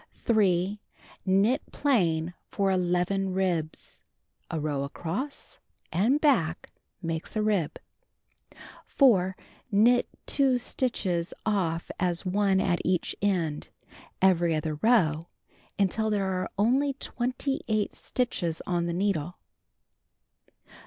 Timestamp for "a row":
4.49-4.81